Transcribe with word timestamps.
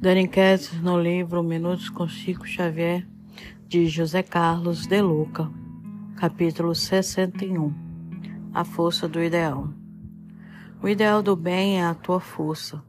Dando 0.00 0.20
enquetes 0.20 0.80
no 0.80 0.96
livro 0.96 1.42
Minutos 1.42 1.90
com 1.90 2.06
Chico 2.06 2.46
Xavier, 2.46 3.04
de 3.66 3.88
José 3.88 4.22
Carlos 4.22 4.86
de 4.86 5.02
Luca, 5.02 5.50
capítulo 6.14 6.72
61 6.72 7.74
A 8.54 8.62
Força 8.64 9.08
do 9.08 9.20
Ideal. 9.20 9.68
O 10.80 10.88
ideal 10.88 11.20
do 11.20 11.34
bem 11.34 11.80
é 11.80 11.84
a 11.84 11.94
tua 11.94 12.20
força. 12.20 12.80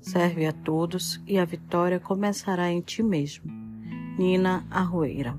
Serve 0.00 0.46
a 0.46 0.52
todos 0.52 1.20
e 1.26 1.36
a 1.36 1.44
vitória 1.44 1.98
começará 1.98 2.70
em 2.70 2.80
ti 2.80 3.02
mesmo. 3.02 3.50
Nina 4.16 4.64
Arrueira. 4.70 5.36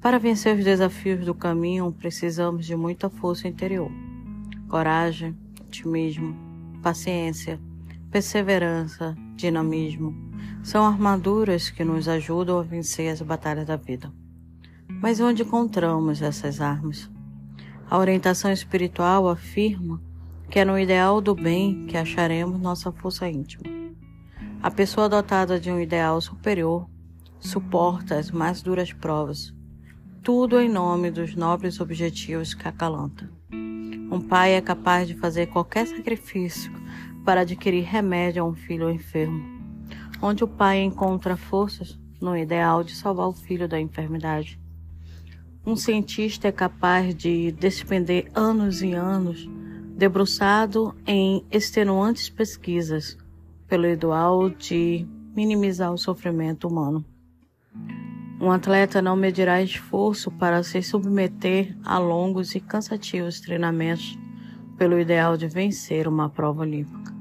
Para 0.00 0.18
vencer 0.18 0.58
os 0.58 0.64
desafios 0.64 1.24
do 1.24 1.32
caminho, 1.32 1.92
precisamos 1.92 2.66
de 2.66 2.74
muita 2.74 3.08
força 3.08 3.46
interior, 3.46 3.88
coragem, 4.68 5.38
otimismo, 5.60 6.34
paciência, 6.82 7.60
perseverança, 8.10 9.14
dinamismo, 9.36 10.14
são 10.62 10.86
armaduras 10.86 11.70
que 11.70 11.84
nos 11.84 12.08
ajudam 12.08 12.58
a 12.58 12.62
vencer 12.62 13.12
as 13.12 13.20
batalhas 13.20 13.66
da 13.66 13.76
vida. 13.76 14.12
Mas 14.88 15.20
onde 15.20 15.42
encontramos 15.42 16.22
essas 16.22 16.60
armas? 16.60 17.10
A 17.88 17.98
orientação 17.98 18.50
espiritual 18.50 19.28
afirma 19.28 20.00
que 20.50 20.58
é 20.58 20.64
no 20.64 20.78
ideal 20.78 21.20
do 21.20 21.34
bem 21.34 21.86
que 21.86 21.96
acharemos 21.96 22.60
nossa 22.60 22.90
força 22.90 23.28
íntima. 23.28 23.64
A 24.62 24.70
pessoa 24.70 25.08
dotada 25.08 25.60
de 25.60 25.70
um 25.70 25.78
ideal 25.78 26.20
superior 26.20 26.88
suporta 27.38 28.16
as 28.16 28.30
mais 28.30 28.62
duras 28.62 28.92
provas, 28.92 29.54
tudo 30.22 30.58
em 30.58 30.68
nome 30.68 31.10
dos 31.10 31.36
nobres 31.36 31.80
objetivos 31.80 32.54
que 32.54 32.66
acalanta. 32.66 33.30
Um 34.10 34.20
pai 34.20 34.54
é 34.54 34.60
capaz 34.60 35.06
de 35.06 35.14
fazer 35.14 35.48
qualquer 35.48 35.86
sacrifício 35.86 36.72
para 37.24 37.42
adquirir 37.42 37.84
remédio 37.84 38.42
a 38.42 38.46
um 38.46 38.54
filho 38.54 38.90
enfermo, 38.90 39.44
onde 40.22 40.42
o 40.42 40.48
pai 40.48 40.82
encontra 40.82 41.36
forças 41.36 41.98
no 42.18 42.34
ideal 42.34 42.82
de 42.82 42.96
salvar 42.96 43.28
o 43.28 43.34
filho 43.34 43.68
da 43.68 43.78
enfermidade. 43.78 44.58
Um 45.64 45.76
cientista 45.76 46.48
é 46.48 46.52
capaz 46.52 47.14
de 47.14 47.52
despender 47.52 48.30
anos 48.34 48.80
e 48.80 48.92
anos 48.92 49.46
debruçado 49.94 50.94
em 51.06 51.44
extenuantes 51.50 52.30
pesquisas 52.30 53.18
pelo 53.66 53.86
ideal 53.86 54.48
de 54.48 55.06
minimizar 55.36 55.92
o 55.92 55.98
sofrimento 55.98 56.66
humano. 56.66 57.04
Um 58.40 58.52
atleta 58.52 59.02
não 59.02 59.16
medirá 59.16 59.60
esforço 59.60 60.30
para 60.30 60.62
se 60.62 60.80
submeter 60.80 61.76
a 61.84 61.98
longos 61.98 62.54
e 62.54 62.60
cansativos 62.60 63.40
treinamentos 63.40 64.16
pelo 64.76 65.00
ideal 65.00 65.36
de 65.36 65.48
vencer 65.48 66.06
uma 66.06 66.30
prova 66.30 66.62
olímpica. 66.62 67.12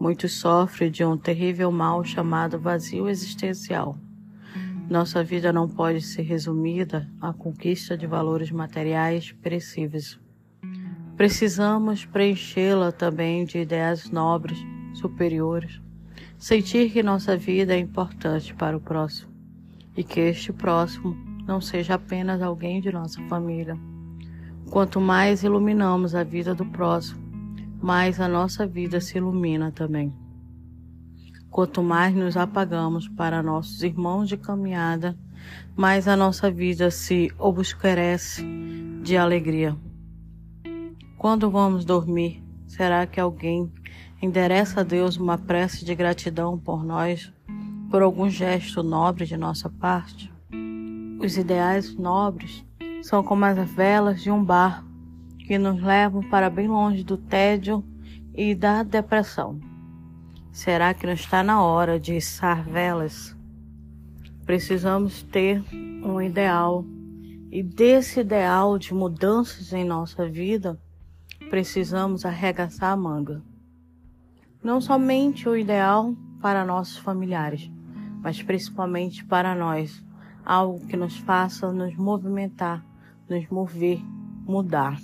Muitos 0.00 0.32
sofrem 0.32 0.90
de 0.90 1.04
um 1.04 1.18
terrível 1.18 1.70
mal 1.70 2.02
chamado 2.02 2.58
vazio 2.58 3.10
existencial. 3.10 3.98
Nossa 4.88 5.22
vida 5.22 5.52
não 5.52 5.68
pode 5.68 6.00
ser 6.00 6.22
resumida 6.22 7.06
à 7.20 7.34
conquista 7.34 7.94
de 7.94 8.06
valores 8.06 8.50
materiais 8.50 9.32
perecíveis. 9.32 10.18
Precisamos 11.14 12.06
preenchê-la 12.06 12.90
também 12.90 13.44
de 13.44 13.58
ideias 13.58 14.10
nobres, 14.10 14.58
superiores. 14.94 15.78
Sentir 16.38 16.90
que 16.90 17.02
nossa 17.02 17.36
vida 17.36 17.74
é 17.74 17.78
importante 17.78 18.54
para 18.54 18.76
o 18.76 18.80
próximo 18.80 19.31
e 19.96 20.02
que 20.02 20.20
este 20.20 20.52
próximo 20.52 21.16
não 21.46 21.60
seja 21.60 21.94
apenas 21.94 22.40
alguém 22.40 22.80
de 22.80 22.90
nossa 22.92 23.20
família. 23.28 23.78
Quanto 24.70 25.00
mais 25.00 25.42
iluminamos 25.42 26.14
a 26.14 26.24
vida 26.24 26.54
do 26.54 26.64
próximo, 26.64 27.20
mais 27.82 28.20
a 28.20 28.28
nossa 28.28 28.66
vida 28.66 29.00
se 29.00 29.18
ilumina 29.18 29.70
também. 29.70 30.14
Quanto 31.50 31.82
mais 31.82 32.14
nos 32.14 32.36
apagamos 32.36 33.08
para 33.08 33.42
nossos 33.42 33.82
irmãos 33.82 34.28
de 34.28 34.38
caminhada, 34.38 35.18
mais 35.76 36.08
a 36.08 36.16
nossa 36.16 36.50
vida 36.50 36.90
se 36.90 37.30
obscurece 37.38 38.42
de 39.02 39.16
alegria. 39.16 39.76
Quando 41.18 41.50
vamos 41.50 41.84
dormir, 41.84 42.42
será 42.66 43.06
que 43.06 43.20
alguém 43.20 43.70
endereça 44.22 44.80
a 44.80 44.84
Deus 44.84 45.16
uma 45.16 45.36
prece 45.36 45.84
de 45.84 45.94
gratidão 45.94 46.58
por 46.58 46.84
nós, 46.84 47.32
por 47.92 48.00
algum 48.00 48.30
gesto 48.30 48.82
nobre 48.82 49.26
de 49.26 49.36
nossa 49.36 49.68
parte? 49.68 50.32
Os 51.22 51.36
ideais 51.36 51.94
nobres 51.94 52.64
são 53.02 53.22
como 53.22 53.44
as 53.44 53.70
velas 53.70 54.22
de 54.22 54.30
um 54.30 54.42
barco 54.42 54.88
que 55.40 55.58
nos 55.58 55.78
levam 55.82 56.22
para 56.30 56.48
bem 56.48 56.68
longe 56.68 57.04
do 57.04 57.18
tédio 57.18 57.84
e 58.34 58.54
da 58.54 58.82
depressão. 58.82 59.60
Será 60.50 60.94
que 60.94 61.04
não 61.04 61.12
está 61.12 61.42
na 61.42 61.62
hora 61.62 62.00
de 62.00 62.16
içar 62.16 62.64
velas? 62.64 63.36
Precisamos 64.46 65.22
ter 65.24 65.62
um 66.02 66.18
ideal 66.18 66.86
e 67.50 67.62
desse 67.62 68.20
ideal 68.20 68.78
de 68.78 68.94
mudanças 68.94 69.70
em 69.70 69.84
nossa 69.84 70.26
vida, 70.26 70.80
precisamos 71.50 72.24
arregaçar 72.24 72.92
a 72.92 72.96
manga. 72.96 73.42
Não 74.64 74.80
somente 74.80 75.46
o 75.46 75.54
ideal 75.54 76.16
para 76.40 76.64
nossos 76.64 76.96
familiares, 76.96 77.70
mas 78.22 78.42
principalmente 78.42 79.24
para 79.24 79.54
nós, 79.54 80.04
algo 80.44 80.86
que 80.86 80.96
nos 80.96 81.16
faça 81.18 81.72
nos 81.72 81.96
movimentar, 81.96 82.84
nos 83.28 83.48
mover, 83.48 84.00
mudar. 84.46 84.98